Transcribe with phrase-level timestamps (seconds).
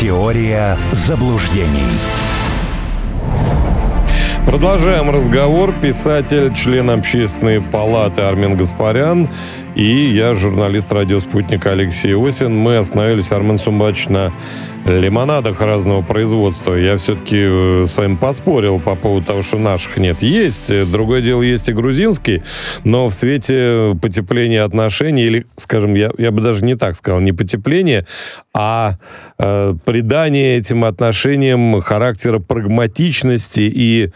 [0.00, 1.84] Теория заблуждений.
[4.46, 5.74] Продолжаем разговор.
[5.78, 9.28] Писатель, член общественной палаты Армен Гаспарян
[9.76, 12.56] и я, журналист радио «Спутник» Алексей Осин.
[12.56, 14.32] Мы остановились, Армен Сумбач, на
[14.84, 16.74] лимонадах разного производства.
[16.74, 20.22] Я все-таки э, с вами поспорил по поводу того, что наших нет.
[20.22, 20.90] Есть.
[20.90, 22.42] Другое дело, есть и грузинский,
[22.84, 27.32] но в свете потепления отношений, или, скажем, я, я бы даже не так сказал, не
[27.32, 28.06] потепление,
[28.52, 28.94] а
[29.38, 34.10] э, придание этим отношениям характера прагматичности и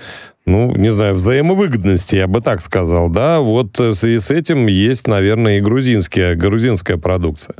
[0.46, 5.06] ну, не знаю, взаимовыгодности, я бы так сказал, да, вот в связи с этим есть,
[5.06, 7.56] наверное, и грузинская, грузинская продукция.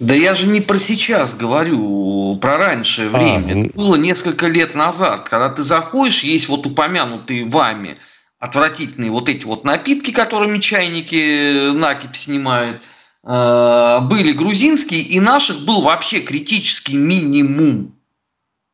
[0.00, 3.54] Да я же не про сейчас говорю, про раньшее а, время.
[3.54, 7.96] А, Это было несколько лет назад, когда ты заходишь, есть вот упомянутые вами
[8.40, 12.82] отвратительные вот эти вот напитки, которыми чайники накипь снимают,
[13.22, 17.94] э, были грузинские, и наших был вообще критический минимум.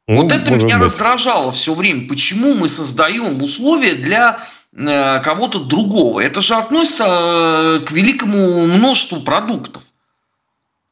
[0.09, 0.85] Ну, вот это меня быть.
[0.85, 2.09] раздражало все время.
[2.09, 4.41] Почему мы создаем условия для
[4.73, 6.21] э, кого-то другого?
[6.21, 9.83] Это же относится э, к великому множеству продуктов.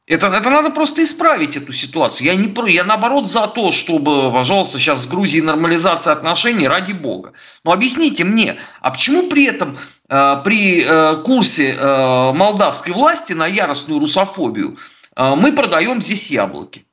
[0.05, 2.27] Это, это надо просто исправить эту ситуацию.
[2.27, 6.91] Я не про, я наоборот за то, чтобы, пожалуйста, сейчас с Грузией нормализация отношений ради
[6.91, 7.31] бога.
[7.63, 9.79] Но объясните мне, а почему при этом
[10.09, 14.77] э, при э, курсе э, молдавской власти на яростную русофобию
[15.15, 16.85] э, мы продаем здесь яблоки?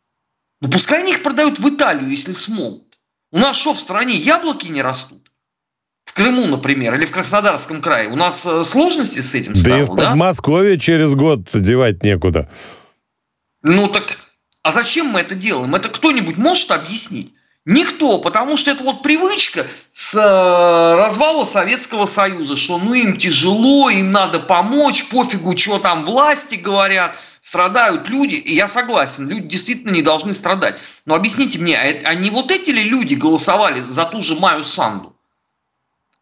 [0.62, 2.96] Ну пускай они их продают в Италию, если смогут.
[3.32, 5.28] У нас что, в стране яблоки не растут?
[6.04, 8.08] В Крыму, например, или в Краснодарском крае.
[8.08, 10.80] У нас э, сложности с этим стало, Да и в Подмосковье да?
[10.80, 12.48] через год девать некуда.
[13.62, 14.18] Ну так,
[14.62, 15.74] а зачем мы это делаем?
[15.74, 17.34] Это кто-нибудь может объяснить?
[17.64, 23.90] Никто, потому что это вот привычка с э, развала Советского Союза, что ну им тяжело,
[23.90, 29.90] им надо помочь, пофигу, что там власти говорят, страдают люди, и я согласен, люди действительно
[29.90, 30.80] не должны страдать.
[31.04, 34.62] Но объясните мне, а, а не вот эти ли люди голосовали за ту же Маю
[34.62, 35.14] Санду?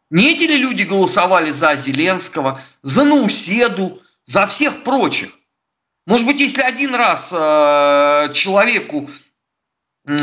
[0.09, 5.31] Не эти ли люди голосовали за Зеленского, за Науседу, за всех прочих?
[6.07, 9.09] Может быть, если один раз э, человеку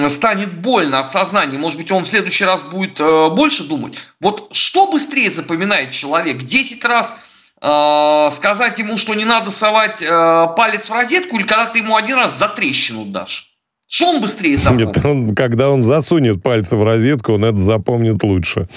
[0.08, 3.98] станет больно от сознания, может быть, он в следующий раз будет э, больше думать.
[4.20, 6.44] Вот что быстрее запоминает человек?
[6.44, 7.16] Десять раз
[7.62, 11.96] э, сказать ему, что не надо совать э, палец в розетку, или когда ты ему
[11.96, 13.48] один раз за трещину дашь?
[13.88, 14.96] Что он быстрее запомнит?
[14.96, 18.68] Нет, он, когда он засунет пальцы в розетку, он это запомнит лучше.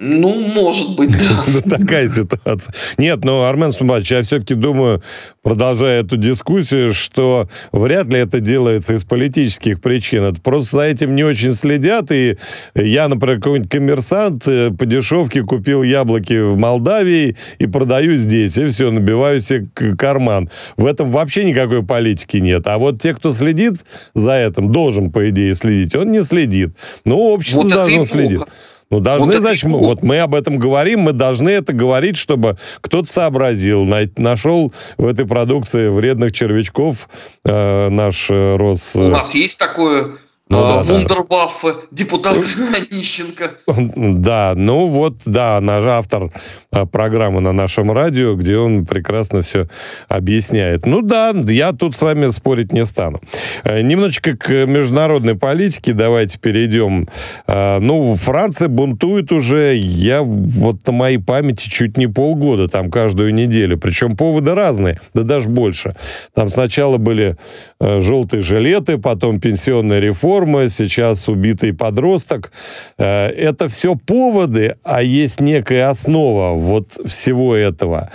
[0.00, 1.60] Ну, может быть, да.
[1.76, 2.72] Такая ситуация.
[2.98, 5.02] Нет, но, Армен Сумбач, я все-таки думаю,
[5.42, 10.22] продолжая эту дискуссию, что вряд ли это делается из политических причин.
[10.22, 12.12] Это просто за этим не очень следят.
[12.12, 12.38] И
[12.76, 18.56] я, например, какой-нибудь коммерсант э, по дешевке купил яблоки в Молдавии и продаю здесь.
[18.56, 19.66] И все, набиваю себе
[19.96, 20.48] карман.
[20.76, 22.68] В этом вообще никакой политики нет.
[22.68, 25.96] А вот те, кто следит за этим, должен, по идее, следить.
[25.96, 26.70] Он не следит.
[27.04, 28.42] Ну, общество вот должно следить.
[28.90, 30.02] Ну, должны, вот значит, мы, вот.
[30.02, 33.84] мы об этом говорим, мы должны это говорить, чтобы кто-то сообразил,
[34.16, 37.08] нашел в этой продукции вредных червячков
[37.44, 38.96] э, наш э, Рос...
[38.96, 40.16] У нас есть такое
[40.50, 41.74] ну, а, да, Вундербафф, да.
[41.90, 42.36] депутат
[42.90, 43.50] Онищенко.
[43.66, 46.32] Да, ну вот, да, наш автор
[46.70, 49.68] а, программы на нашем радио, где он прекрасно все
[50.08, 50.86] объясняет.
[50.86, 53.20] Ну да, я тут с вами спорить не стану.
[53.64, 57.08] Э, немножечко к международной политике давайте перейдем.
[57.46, 63.34] А, ну, Франция бунтует уже, я вот на моей памяти чуть не полгода, там каждую
[63.34, 63.78] неделю.
[63.78, 65.94] Причем поводы разные, да даже больше.
[66.34, 67.36] Там сначала были э,
[67.80, 72.52] желтые жилеты, потом пенсионная реформа, форма, сейчас убитый подросток.
[72.98, 78.10] Э, это все поводы, а есть некая основа вот всего этого.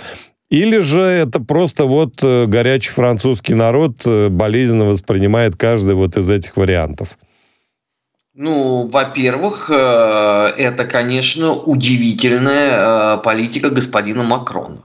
[0.50, 6.30] Или же это просто вот э, горячий французский народ э, болезненно воспринимает каждый вот из
[6.30, 7.18] этих вариантов?
[8.36, 14.82] Ну, во-первых, это, конечно, удивительная политика господина Макрона,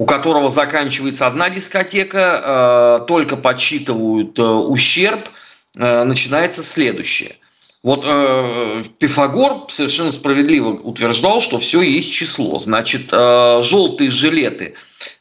[0.00, 5.28] у которого заканчивается одна дискотека, только подсчитывают ущерб–
[5.76, 7.36] Э, начинается следующее.
[7.82, 12.58] Вот э, Пифагор совершенно справедливо утверждал, что все есть число.
[12.58, 14.74] Значит, э, желтые жилеты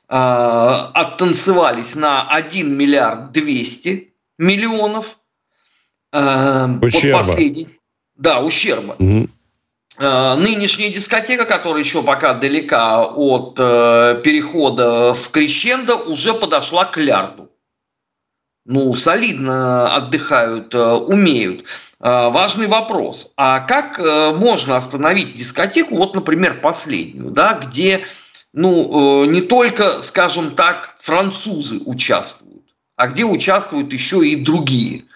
[0.10, 5.20] э, оттанцевались на 1 миллиард 200 миллионов.
[6.12, 7.18] Э, ущерба.
[7.18, 7.70] Вот последний,
[8.16, 8.96] да, ущерба.
[8.98, 9.30] Угу.
[10.00, 16.98] Э, нынешняя дискотека, которая еще пока далека от э, перехода в крещендо, уже подошла к
[16.98, 17.50] лярду
[18.66, 21.66] ну, солидно отдыхают, э, умеют.
[22.00, 23.34] Важный вопрос.
[23.36, 24.00] А как
[24.38, 28.06] можно остановить дискотеку, вот, например, последнюю, да, где,
[28.54, 32.63] ну, не только, скажем так, французы участвуют,
[32.96, 35.09] а где участвуют еще и другие.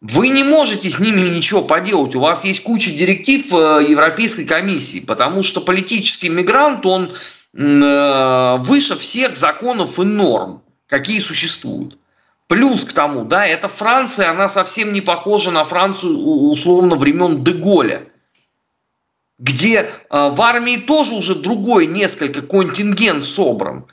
[0.00, 2.14] Вы не можете с ними ничего поделать.
[2.14, 7.12] У вас есть куча директив э, Европейской комиссии, потому что политический мигрант, он
[7.52, 11.98] э, выше всех законов и норм, какие существуют.
[12.46, 18.08] Плюс к тому, да, эта Франция, она совсем не похожа на Францию условно времен Деголя,
[19.38, 23.84] где э, в армии тоже уже другой несколько контингент собран.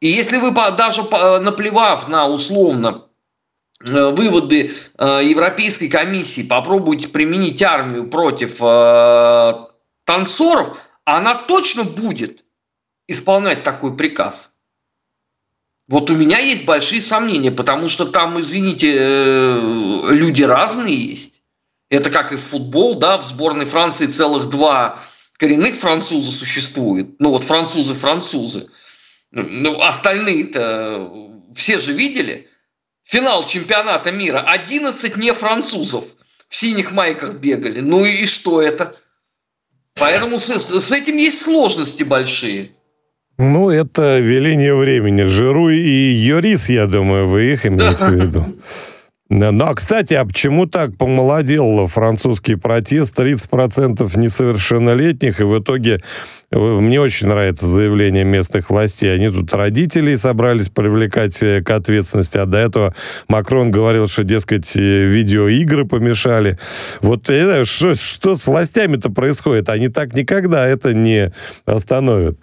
[0.00, 3.03] И если вы даже наплевав на условно
[3.90, 9.52] выводы э, Европейской комиссии, попробуйте применить армию против э,
[10.04, 12.44] танцоров, она точно будет
[13.06, 14.52] исполнять такой приказ.
[15.86, 19.58] Вот у меня есть большие сомнения, потому что там, извините,
[20.08, 21.42] люди разные есть.
[21.90, 24.98] Это как и в футбол, да, в сборной Франции целых два
[25.36, 27.20] коренных француза существует.
[27.20, 28.70] Ну вот французы-французы.
[29.30, 31.12] Ну, остальные-то
[31.54, 32.48] все же видели–
[33.04, 36.04] финал чемпионата мира, 11 не французов
[36.48, 37.80] в синих майках бегали.
[37.80, 38.94] Ну и что это?
[39.98, 42.70] Поэтому с, с этим есть сложности большие.
[43.38, 45.22] Ну, это веление времени.
[45.22, 48.56] Жиру и Юрис, я думаю, вы их имеете в виду.
[49.36, 53.18] Ну, а, кстати, а почему так помолодел французский протест?
[53.18, 56.00] 30% несовершеннолетних, и в итоге
[56.52, 59.12] э, мне очень нравится заявление местных властей.
[59.12, 62.94] Они тут родителей собрались привлекать э, к ответственности, а до этого
[63.26, 66.56] Макрон говорил, что, дескать, э, видеоигры помешали.
[67.00, 69.68] Вот знаю, что, что с властями-то происходит?
[69.68, 71.32] Они так никогда это не
[71.64, 72.38] остановят.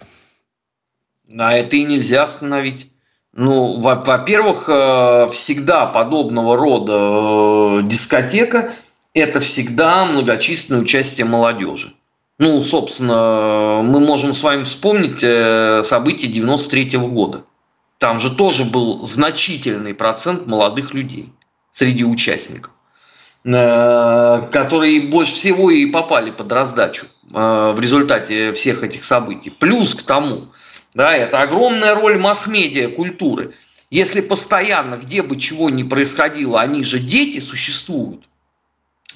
[1.38, 2.91] А это и нельзя остановить.
[3.34, 8.74] Ну, во-первых, э, всегда подобного рода э, дискотека–
[9.14, 11.94] это всегда многочисленное участие молодежи.
[12.38, 17.44] Ну, собственно, мы можем с вами вспомнить э, события 93 -го года.
[17.96, 21.32] Там же тоже был значительный процент молодых людей
[21.70, 22.72] среди участников,
[23.44, 29.50] которые больше всего и попали под раздачу в результате всех этих событий.
[29.50, 30.48] Плюс к тому–
[30.94, 33.54] да, это огромная роль масс-медиа, культуры.
[33.90, 38.24] Если постоянно, где бы чего ни происходило, они же дети существуют.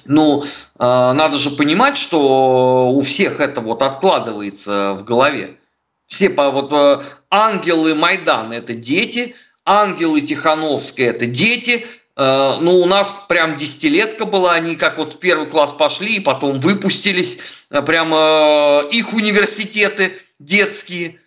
[0.05, 0.47] Ну, э,
[0.77, 5.57] надо же понимать, что у всех это вот откладывается в голове.
[6.07, 9.35] Все по, вот э, ангелы Майдана это дети,
[9.65, 11.85] ангелы Тихановская это дети.
[12.15, 16.21] Э, ну, у нас прям десятилетка была, они как вот в первый класс пошли и
[16.21, 17.39] потом выпустились,
[17.69, 21.19] э, прямо э, их университеты детские–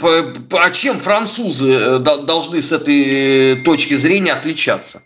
[0.00, 5.02] а чем французы э, должны с этой точки зрения отличаться?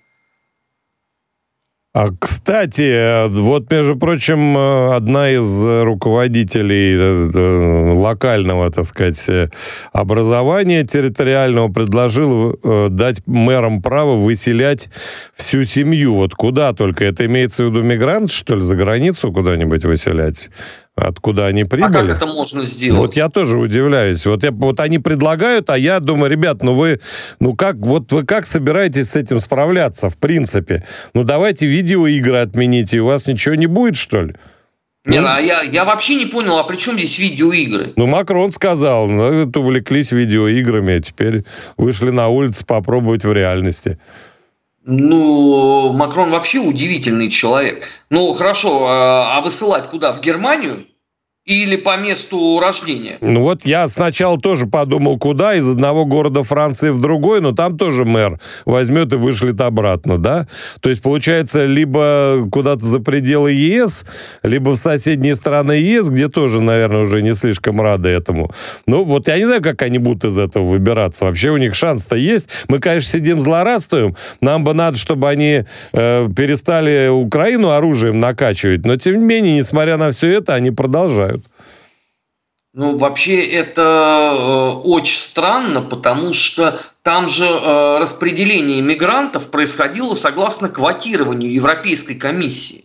[1.94, 9.50] А, кстати, вот, между прочим, э, одна из руководителей э, локального, так сказать,
[9.92, 14.88] образования территориального предложила дать мэрам право выселять
[15.34, 16.14] всю семью.
[16.14, 17.04] Вот куда только?
[17.04, 20.50] Это имеется в виду мигрант, что ли, за границу куда-нибудь выселять?
[20.98, 21.96] Откуда они прибыли.
[21.96, 22.98] А как это можно сделать?
[22.98, 24.26] Вот я тоже удивляюсь.
[24.26, 27.00] Вот, я, вот они предлагают, а я думаю, ребят, ну вы,
[27.40, 30.84] ну как, вот вы как собираетесь с этим справляться, в принципе?
[31.14, 34.34] Ну давайте видеоигры отмените, у вас ничего не будет, что ли?
[35.04, 37.94] Не, ну, а я, я вообще не понял, а при чем здесь видеоигры?
[37.96, 41.44] Ну, Макрон сказал, ну, увлеклись видеоиграми, а теперь
[41.78, 43.98] вышли на улицу попробовать в реальности.
[44.84, 47.84] Ну, Макрон вообще удивительный человек.
[48.10, 50.12] Ну, хорошо, а, а высылать куда?
[50.12, 50.86] В Германию?
[51.48, 53.16] Или по месту рождения?
[53.22, 57.78] Ну вот я сначала тоже подумал, куда, из одного города Франции в другой, но там
[57.78, 60.46] тоже мэр возьмет и вышлет обратно, да?
[60.80, 64.04] То есть, получается, либо куда-то за пределы ЕС,
[64.42, 68.50] либо в соседние страны ЕС, где тоже, наверное, уже не слишком рады этому.
[68.86, 71.24] Ну вот я не знаю, как они будут из этого выбираться.
[71.24, 72.48] Вообще у них шанс-то есть.
[72.68, 74.14] Мы, конечно, сидим злорадствуем.
[74.42, 75.64] Нам бы надо, чтобы они
[75.94, 78.84] э, перестали Украину оружием накачивать.
[78.84, 81.37] Но, тем не менее, несмотря на все это, они продолжают.
[82.78, 90.68] Ну, вообще это э, очень странно, потому что там же э, распределение мигрантов происходило согласно
[90.68, 92.84] квотированию Европейской комиссии.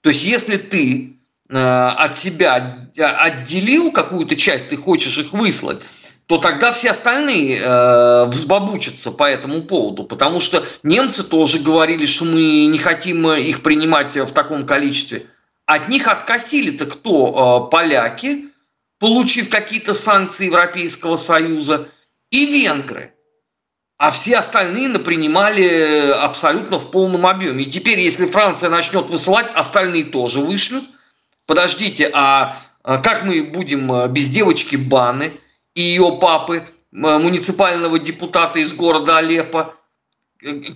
[0.00, 5.82] То есть, если ты э, от себя отделил какую-то часть, ты хочешь их выслать,
[6.26, 12.24] то тогда все остальные э, взбабучатся по этому поводу, потому что немцы тоже говорили, что
[12.24, 15.26] мы не хотим их принимать в таком количестве.
[15.64, 17.68] От них откосили-то кто?
[17.68, 18.46] Э, поляки,
[18.98, 21.88] получив какие-то санкции Европейского Союза,
[22.30, 23.12] и венгры.
[23.98, 27.64] А все остальные напринимали абсолютно в полном объеме.
[27.64, 30.84] И теперь, если Франция начнет высылать, остальные тоже вышлют.
[31.46, 35.40] Подождите, а, а как мы будем а, без девочки Баны
[35.74, 39.76] и ее папы, а, муниципального депутата из города Алеппо?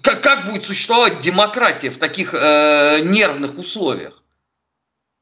[0.02, 4.22] как будет существовать демократия в таких э, нервных условиях?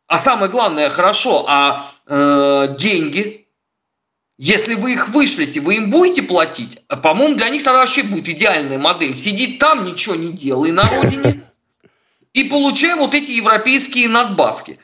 [0.06, 3.46] А самое главное, хорошо, а э, деньги,
[4.38, 6.80] если вы их вышлете, вы им будете платить?
[6.88, 9.14] По-моему, для них тогда вообще будет идеальная модель.
[9.14, 11.40] Сидит там, ничего не делай на родине,
[12.32, 14.78] и получай вот эти европейские надбавки.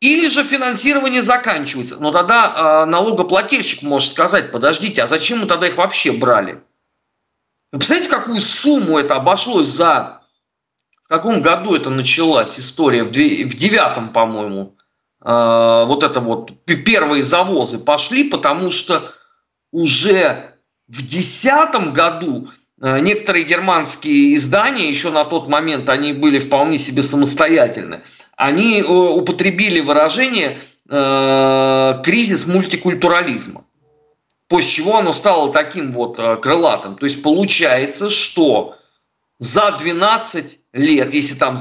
[0.00, 1.96] Или же финансирование заканчивается.
[1.98, 6.62] Но тогда э, налогоплательщик может сказать, подождите, а зачем мы тогда их вообще брали?
[7.72, 10.22] Вы представляете, какую сумму это обошлось за...
[11.04, 13.02] В каком году это началась история?
[13.02, 14.76] В девятом, по-моему.
[15.24, 19.12] Э, вот это вот первые завозы пошли, потому что
[19.72, 20.54] уже
[20.86, 27.02] в десятом году э, некоторые германские издания, еще на тот момент они были вполне себе
[27.02, 28.02] самостоятельны,
[28.36, 30.58] они э, употребили выражение
[30.90, 33.66] кризис мультикультурализма.
[34.48, 36.96] После чего оно стало таким вот крылатым.
[36.96, 38.78] То есть получается, что
[39.38, 41.58] за 12 лет, если там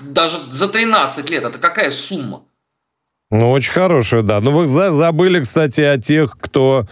[0.00, 2.42] даже за 13 лет, это какая сумма?
[3.30, 4.42] Ну, очень хорошая, да.
[4.42, 6.86] Ну, вы забыли, кстати, о тех, кто...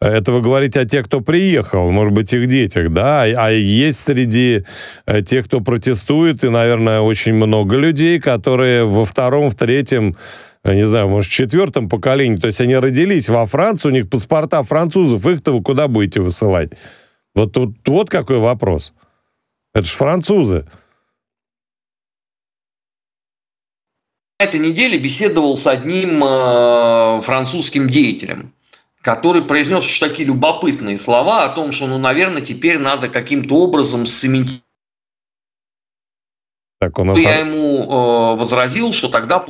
[0.00, 3.24] Это вы говорите о тех, кто приехал, может быть, их детях, да?
[3.24, 4.64] А есть среди
[5.04, 10.16] э, тех, кто протестует, и, наверное, очень много людей, которые во втором, в третьем
[10.64, 14.62] не знаю, может, в четвертом поколении, то есть они родились во Франции, у них паспорта
[14.62, 16.70] французов, их-то вы куда будете высылать?
[17.34, 18.92] Вот, вот, вот какой вопрос.
[19.74, 20.66] Это же французы.
[24.42, 28.52] Этой неделе беседовал с одним э, французским деятелем,
[29.00, 34.06] который произнес очень такие любопытные слова о том, что, ну, наверное, теперь надо каким-то образом
[34.06, 34.64] сцементировать.
[36.78, 37.18] Так, у нас...
[37.18, 39.44] Я ему э, возразил, что тогда...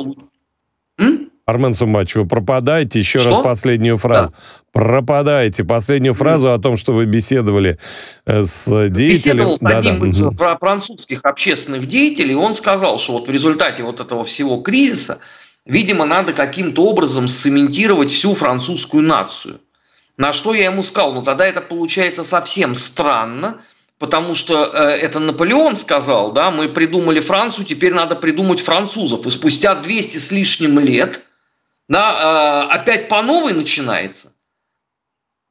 [0.98, 1.31] М?
[1.52, 2.98] Армен Сумач, вы пропадаете.
[2.98, 3.30] Еще что?
[3.30, 4.30] раз последнюю фразу.
[4.30, 4.36] Да.
[4.72, 5.64] Пропадаете.
[5.64, 7.78] Последнюю фразу о том, что вы беседовали
[8.24, 9.36] э, с деятелем.
[9.36, 10.58] Беседовал с одним да, из mm.
[10.58, 12.34] французских общественных деятелей.
[12.34, 15.18] Он сказал, что вот в результате вот этого всего кризиса,
[15.66, 19.60] видимо, надо каким-то образом сцементировать всю французскую нацию.
[20.16, 23.58] На что я ему сказал, ну тогда это получается совсем странно,
[23.98, 29.26] потому что э, это Наполеон сказал, да, мы придумали Францию, теперь надо придумать французов.
[29.26, 31.22] И спустя 200 с лишним лет
[31.92, 34.32] да, э, опять по новой начинается.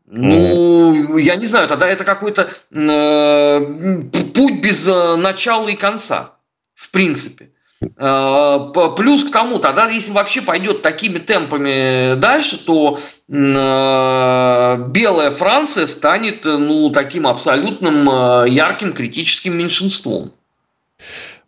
[0.08, 4.02] Ну, я не знаю, тогда это какой-то э,
[4.34, 6.32] путь без э, начала и конца,
[6.74, 7.52] в принципе.
[7.96, 15.86] Э, плюс к тому, тогда если вообще пойдет такими темпами дальше, то э, белая Франция
[15.86, 20.34] станет ну, таким абсолютным э, ярким критическим меньшинством.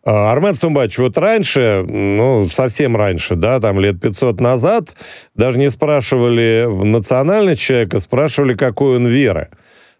[0.05, 4.95] А, Армен Сумбач, вот раньше, ну, совсем раньше, да, там лет 500 назад,
[5.33, 9.49] даже не спрашивали национальность человека, спрашивали, какой он веры.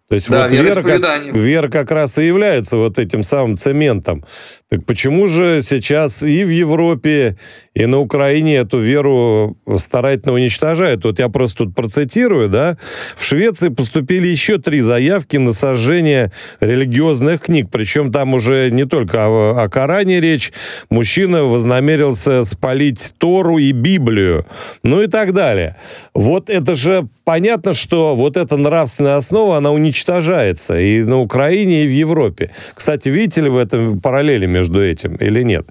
[0.08, 4.24] То есть да, вот вера как, вера как раз и является вот этим самым цементом.
[4.74, 7.36] Так почему же сейчас и в Европе,
[7.74, 11.04] и на Украине эту веру старательно уничтожают?
[11.04, 12.76] Вот я просто тут процитирую, да.
[13.14, 17.68] В Швеции поступили еще три заявки на сожжение религиозных книг.
[17.70, 20.52] Причем там уже не только о, о Коране речь.
[20.90, 24.44] Мужчина вознамерился спалить Тору и Библию.
[24.82, 25.76] Ну и так далее.
[26.14, 31.86] Вот это же понятно, что вот эта нравственная основа, она уничтожается и на Украине, и
[31.86, 32.50] в Европе.
[32.74, 35.66] Кстати, видите ли в этом параллели между этим или нет?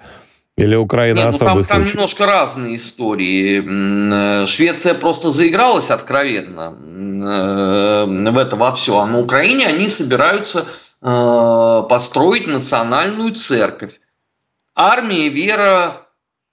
[0.55, 1.69] Или Украина Нет, ну, особый там, случай?
[1.69, 4.43] Там немножко разные истории.
[4.43, 8.99] Э, Швеция просто заигралась откровенно э, в это во все.
[8.99, 10.67] А на Украине они собираются
[11.01, 13.99] э, построить национальную церковь.
[14.75, 16.07] Армия, вера,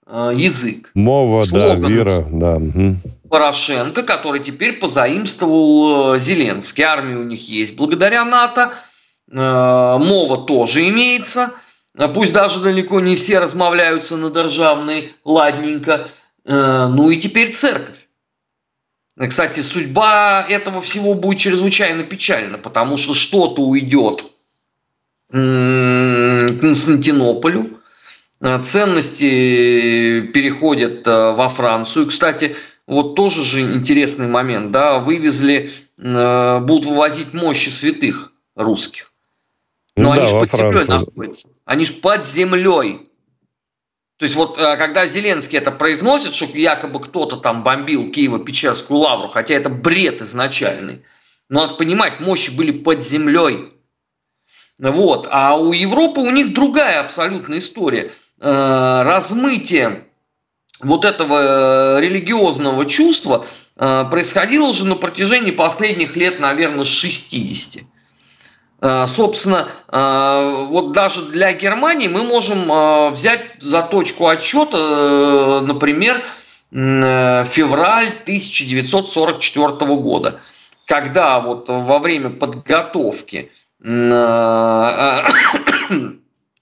[0.07, 0.91] язык.
[0.95, 1.81] Мова, Слоган.
[1.81, 2.57] да, вера, да.
[3.29, 6.83] Порошенко, который теперь позаимствовал Зеленский.
[6.83, 8.73] Армия у них есть благодаря НАТО.
[9.31, 11.51] Мова тоже имеется–
[12.13, 16.09] пусть даже далеко не все размовляются на державной ладненько,
[16.45, 18.07] э, ну и теперь церковь.
[19.27, 24.25] Кстати, судьба этого всего будет чрезвычайно печальна, потому что что-то уйдет
[25.29, 27.81] Константинополю,
[28.41, 32.07] э, ценности переходят э, во Францию.
[32.07, 32.55] Кстати,
[32.87, 39.10] вот тоже же интересный момент, да, вывезли, будут вывозить мощи святых русских.
[40.01, 40.83] Но ну, они да, же под Францию.
[40.83, 41.49] землей находятся.
[41.65, 43.09] Они же под землей.
[44.17, 49.29] То есть вот э, когда Зеленский это произносит, что якобы кто-то там бомбил Киево-Печерскую лавру,
[49.29, 51.03] хотя это бред изначальный.
[51.49, 53.73] Но надо понимать, мощи были под землей.
[54.77, 55.27] Вот.
[55.29, 58.11] А у Европы у них другая абсолютная история.
[58.39, 60.03] Э, размытие
[60.81, 67.83] вот этого э, религиозного чувства происходило уже на протяжении последних лет, наверное, 60.
[68.81, 76.23] Э, собственно, э, вот даже для Германии мы можем э, взять за точку отчета, например,
[76.71, 80.39] февраль 1944 года,
[80.85, 83.51] когда вот во время подготовки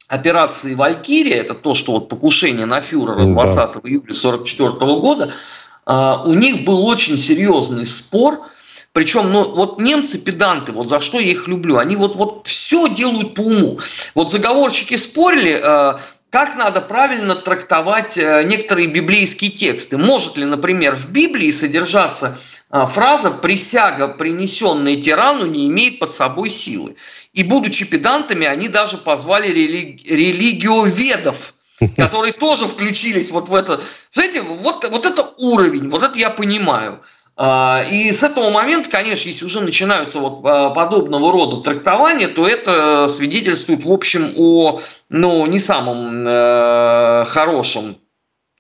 [0.08, 3.66] операции «Валькирия», это то, что вот покушение на фюрера 20 да.
[3.84, 5.34] июля 1944 года,
[5.86, 8.48] у них был очень серьезный спор–
[8.94, 12.90] причем, ну, вот немцы педанты, вот за что я их люблю, они вот, вот все
[12.90, 13.80] делают по уму.
[14.16, 16.00] Вот заговорщики спорили, э,
[16.32, 19.98] как надо правильно трактовать э, некоторые библейские тексты.
[19.98, 22.38] Может ли, например, в Библии содержаться
[22.72, 26.96] э, фраза «присяга, принесенная тирану, не имеет под собой силы».
[27.34, 31.54] И будучи педантами, они даже позвали рели- религиоведов,
[31.96, 33.82] которые тоже включились вот в это.
[34.12, 37.02] Знаете, вот, вот это уровень, вот это я понимаю.
[37.42, 42.46] А, и с этого момента, конечно, если уже начинаются вот а, подобного рода трактования, то
[42.46, 47.96] это свидетельствует, в общем, о ну, не самом э, хорошем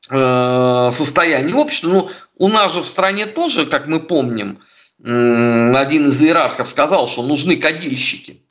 [0.09, 1.89] э, состоянии общества.
[1.89, 4.59] Ну, у нас же в стране тоже, как мы помним,
[5.03, 8.43] один из иерархов сказал, что нужны кадильщики.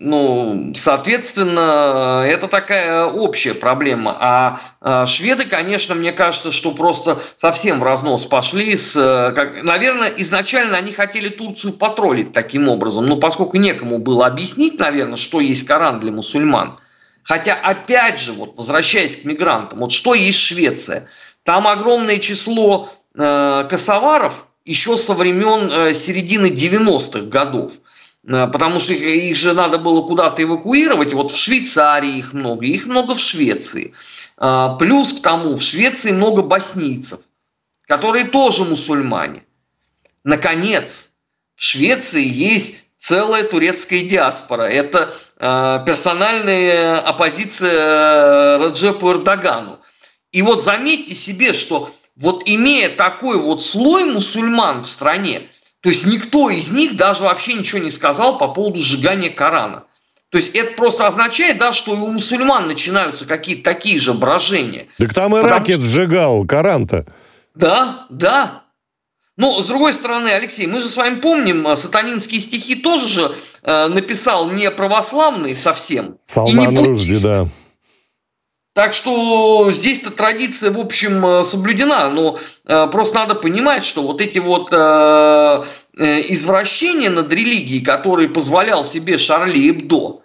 [0.00, 4.16] Ну, соответственно, это такая общая проблема.
[4.20, 8.76] А, а шведы, конечно, мне кажется, что просто совсем в разнос пошли.
[8.76, 8.92] С,
[9.34, 15.16] как, наверное, изначально они хотели Турцию потроллить таким образом, но поскольку некому было объяснить, наверное,
[15.16, 16.78] что есть Коран для мусульман.
[17.24, 21.08] Хотя, опять же, вот возвращаясь к мигрантам, вот что есть Швеция?
[21.42, 27.87] Там огромное число э, косоваров еще со времен э, середины 90-х годов– Э,
[28.28, 31.14] потому что их же надо было куда-то эвакуировать.
[31.14, 33.94] Вот в Швейцарии их много, их много в Швеции.
[34.36, 37.20] Э, плюс к тому, в Швеции много боснийцев,
[37.86, 39.44] которые тоже мусульмане.
[40.24, 41.10] Наконец,
[41.56, 44.64] в Швеции есть целая турецкая диаспора.
[44.64, 49.80] Это э, персональная оппозиция Раджепу Эрдогану.
[50.32, 55.48] И вот заметьте себе, что вот имея такой вот слой мусульман в стране,
[55.80, 59.84] то есть никто из них даже вообще ничего не сказал по поводу сжигания Корана.
[60.30, 64.88] То есть это просто означает, да, что и у мусульман начинаются какие-то такие же брожения.
[64.98, 65.84] Так там и ракет что...
[65.84, 67.06] сжигал Коран-то.
[67.54, 68.64] Да, да.
[69.36, 73.34] Но, с другой стороны, Алексей, мы же с вами помним, а, сатанинские стихи тоже же
[73.62, 76.18] э, написал не православный совсем.
[76.26, 77.46] Салман Ружди, да.
[78.78, 84.20] Так что здесь-то традиция, в общем, э, соблюдена, но э, просто надо понимать, что вот
[84.20, 85.64] эти вот э,
[85.96, 90.22] извращения над религией, которые позволял себе Шарли Эбдо,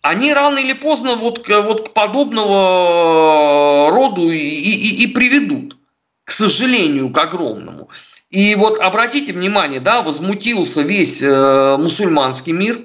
[0.00, 5.76] они рано или поздно вот к, вот к подобного роду и, и, и приведут,
[6.22, 7.88] к сожалению, к огромному.
[8.30, 12.78] И вот обратите внимание, да, возмутился весь э, мусульманский мир,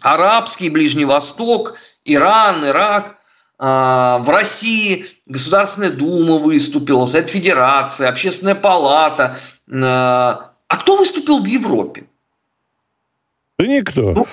[0.00, 3.16] арабский, Ближний Восток, Иран, Ирак–
[3.64, 9.36] в России Государственная Дума выступила, Совет Федерации, Общественная палата.
[9.70, 12.08] А, а кто выступил в Европе?
[13.60, 14.14] Да никто.
[14.14, 14.26] Ну,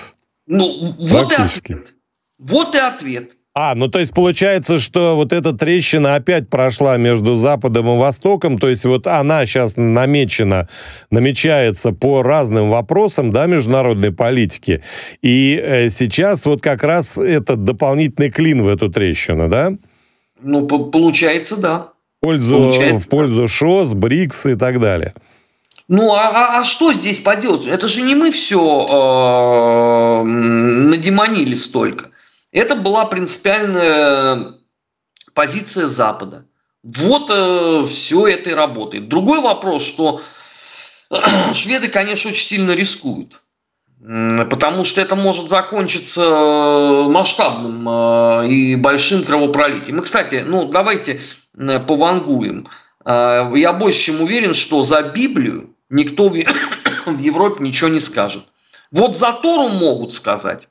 [0.46, 1.94] ну вот и ответ.
[2.38, 3.36] Вот и ответ.
[3.62, 8.58] А, ну то есть получается, что вот эта трещина опять прошла между Западом и Востоком,
[8.58, 10.66] то есть вот она сейчас намечена,
[11.10, 14.82] намечается по разным вопросам, да, международной политики,
[15.20, 19.72] и э, сейчас вот как раз этот дополнительный клин в эту трещину, да?
[20.40, 21.88] Ну, получается, да.
[22.22, 25.12] В пользу, получается, в пользу ШОС, БРИКС и так далее.
[25.86, 27.66] Ну, а, а, а что здесь поделать?
[27.66, 32.10] Это же не мы все э, надемонили столько.
[32.52, 34.54] Это была принципиальная
[35.34, 36.46] позиция Запада.
[36.82, 39.08] Вот э, все это и работает.
[39.08, 40.22] Другой вопрос, что
[41.54, 43.40] шведы, конечно, очень сильно рискуют.
[44.00, 49.98] Потому что это может закончиться э, масштабным э, и большим кровопролитием.
[49.98, 51.20] И, кстати, ну давайте
[51.56, 52.68] э, повангуем.
[53.04, 56.28] Я больше чем уверен, что за Библию никто
[57.06, 58.44] в Европе ничего не скажет.
[58.90, 60.68] Вот за Тору могут сказать.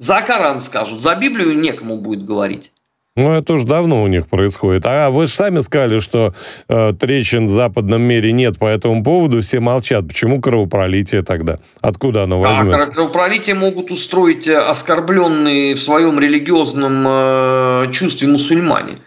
[0.00, 2.72] За Коран скажут, за Библию некому будет говорить.
[3.16, 4.86] Ну, это уже давно у них происходит.
[4.86, 6.32] А вы же сами сказали, что
[6.68, 10.08] э, трещин в западном мире нет по этому поводу, все молчат.
[10.08, 11.58] Почему кровопролитие тогда?
[11.82, 12.90] Откуда оно возьмется?
[12.90, 19.00] А кровопролитие могут устроить э, оскорбленные в своем религиозном э, чувстве мусульмане.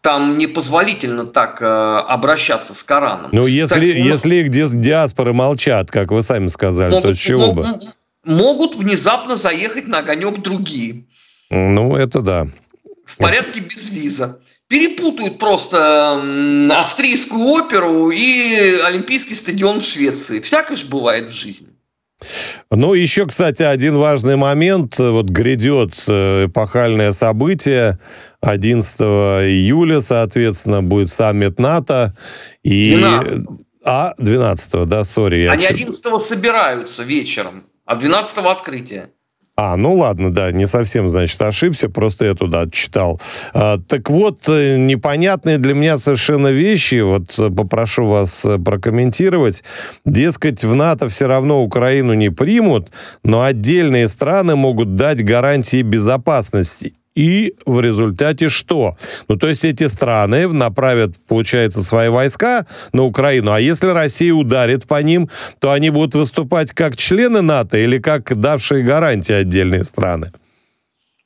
[0.00, 3.28] Там непозволительно так э, обращаться с Кораном.
[3.30, 7.52] Ну, если, Кстати, если их диаспоры молчат, как вы сами сказали, могут, то с чего
[7.52, 7.64] бы?
[8.24, 11.06] Могут внезапно заехать на огонек другие.
[11.50, 12.46] Ну, это да.
[13.04, 14.40] В порядке без виза.
[14.68, 16.22] Перепутают просто
[16.70, 20.38] австрийскую оперу и Олимпийский стадион в Швеции.
[20.38, 21.68] Всякое же бывает в жизни.
[22.70, 24.98] Ну, еще, кстати, один важный момент.
[24.98, 27.98] Вот грядет э, эпохальное событие.
[28.42, 32.14] 11 июля, соответственно, будет саммит НАТО.
[32.62, 32.96] И...
[32.96, 33.46] 12.
[33.82, 35.46] А, 12 да, сори.
[35.46, 39.10] Они 11 собираются вечером, а 12 открытие.
[39.56, 43.20] А, ну ладно, да, не совсем, значит, ошибся, просто я туда читал.
[43.52, 49.64] А, так вот, э, непонятные для меня совершенно вещи, вот э, попрошу вас э, прокомментировать.
[50.04, 52.92] Дескать, в НАТО все равно Украину не примут,
[53.24, 56.94] но отдельные страны могут дать гарантии безопасности.
[57.16, 58.96] И в результате что?
[59.28, 64.86] Ну, то есть эти страны направят, получается, свои войска на Украину, а если Россия ударит
[64.86, 70.32] по ним, то они будут выступать как члены НАТО или как давшие гарантии отдельные страны?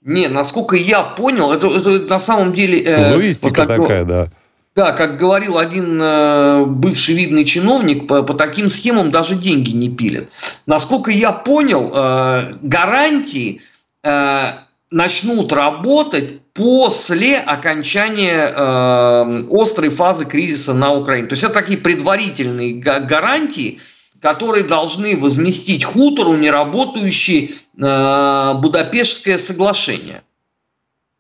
[0.03, 2.79] Не, насколько я понял, это, это на самом деле...
[2.81, 4.29] Э, Зуистика вот такая, да.
[4.75, 9.89] Да, как говорил один э, бывший видный чиновник, по, по таким схемам даже деньги не
[9.89, 10.29] пилят.
[10.67, 13.61] Насколько я понял, э, гарантии
[14.03, 14.53] э,
[14.95, 21.27] начнут работать после окончания э, острой фазы кризиса на Украине.
[21.27, 23.81] То есть это такие предварительные гарантии,
[24.21, 30.23] которые должны возместить хутору неработающий э, Будапештское соглашение.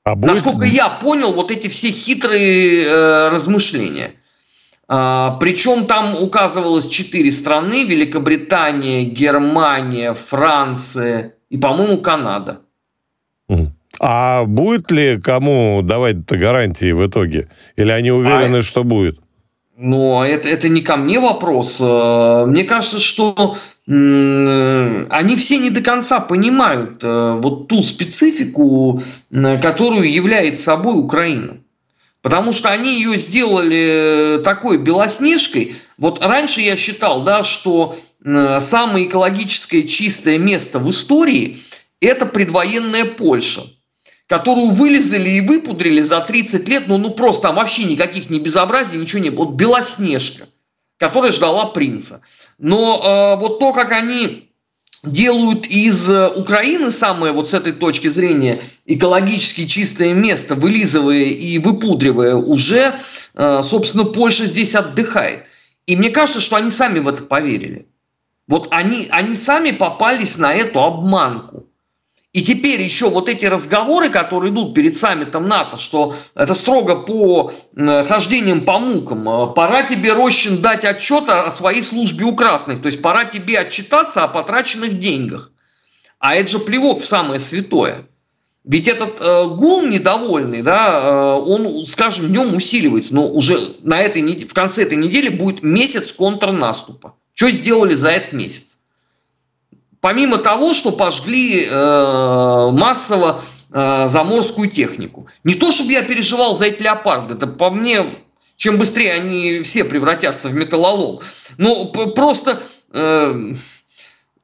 [0.05, 0.31] А будет...
[0.31, 4.13] Насколько я понял, вот эти все хитрые э, размышления.
[4.87, 12.61] А, причем там указывалось четыре страны: Великобритания, Германия, Франция и, по-моему, Канада.
[14.07, 17.49] А будет ли кому давать-то гарантии в итоге?
[17.77, 18.63] Или они уверены, а...
[18.63, 19.19] что будет?
[19.79, 21.79] Ну, это, это не ко мне вопрос.
[21.81, 30.13] Э, мне кажется, что они все не до конца понимают э, вот ту специфику, которую
[30.13, 31.57] является собой Украина.
[32.21, 35.77] Потому что они ее сделали такой белоснежкой.
[35.97, 41.61] Вот раньше я считал, да, что самое экологическое чистое место в истории–
[42.01, 43.63] это предвоенная Польша,
[44.27, 48.99] которую вылезали и выпудрили за 30 лет, ну, ну просто там вообще никаких не безобразий,
[48.99, 49.45] ничего не было.
[49.45, 50.49] Вот Белоснежка,
[50.99, 52.23] которая ждала принца.
[52.59, 54.51] Но э, вот то, как они
[55.03, 61.59] делают из э, Украины самое вот с этой точки зрения экологически чистое место, вылизывая и
[61.59, 63.01] выпудривая, уже,
[63.35, 65.45] э, собственно, Польша здесь отдыхает.
[65.87, 67.89] И мне кажется, что они сами в это поверили.
[68.47, 71.67] Вот они, они сами попались на эту обманку.
[72.35, 77.53] И теперь еще вот эти разговоры, которые идут перед саммитом НАТО, что это строго по
[77.77, 79.29] хождениям по мукам.
[79.29, 82.83] Э, пора тебе, Рощин, дать отчет о своей службе у красных.
[82.83, 85.53] То есть пора тебе отчитаться о потраченных деньгах.
[86.19, 88.09] А это же плевок в самое святое.
[88.65, 93.15] Ведь этот э, гул недовольный, да, э, он с каждым днем усиливается.
[93.15, 97.15] Но уже на этой, в конце этой недели будет месяц контрнаступа.
[97.33, 98.77] Что сделали за этот месяц?
[100.05, 103.41] Помимо того, что пожгли э, массово
[103.73, 105.27] э, заморскую технику.
[105.45, 108.05] Не то, чтобы я переживал за эти леопарды, это по мне,
[108.59, 111.21] чем быстрее они все превратятся в металлолом.
[111.57, 112.61] Но просто,
[112.93, 113.55] э,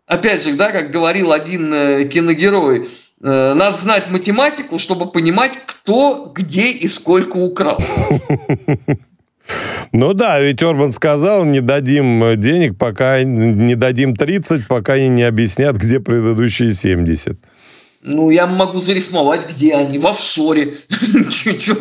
[0.07, 2.89] опять же, да, как говорил один э, киногерой,
[3.23, 7.77] э, надо знать математику, чтобы понимать, кто, где и сколько украл.
[9.93, 15.09] Ну да, ведь Орбан сказал, не дадим э, денег, пока не дадим 30, пока они
[15.09, 17.39] не объяснят, где предыдущие 70.
[18.03, 20.79] Ну, я могу зарифмовать, где они, в офшоре.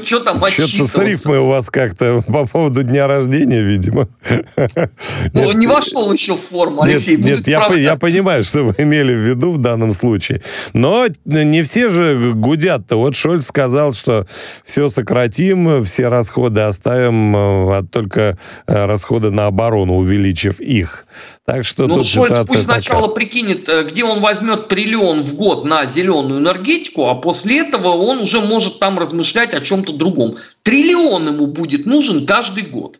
[0.04, 4.10] Что там Что-то с рифмой у вас как-то по поводу дня рождения, видимо.
[5.34, 7.16] Ну, не вошел еще в форму, Алексей.
[7.16, 10.42] Нет, я, понимаю, что вы имели в виду в данном случае.
[10.74, 12.98] Но не все же гудят-то.
[12.98, 14.28] Вот Шольц сказал, что
[14.66, 21.06] все сократим, все расходы оставим, а только э, расходы на оборону, увеличив их.
[21.46, 25.66] Так что ну, тут Шольц пусть сначала прикинет, э, где он возьмет триллион в год
[25.66, 30.36] на зеленую энергетику, а после этого он уже может там размышлять о чем-то другом.
[30.64, 33.00] Триллион ему будет нужен каждый год.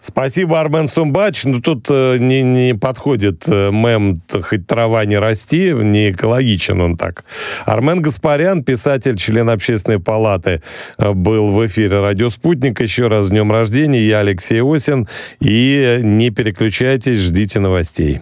[0.00, 1.44] Спасибо, Армен Сумбач.
[1.44, 6.96] Ну, тут э, не, не подходит э, мем «хоть трава не расти», не экологичен он
[6.96, 7.24] так.
[7.64, 10.62] Армен Гаспарян, писатель, член общественной палаты,
[10.98, 12.80] э, был в эфире «Радио Спутник».
[12.80, 14.00] Еще раз с днем рождения.
[14.06, 15.08] Я Алексей Осин.
[15.40, 18.20] И не переключайтесь, ждите новостей.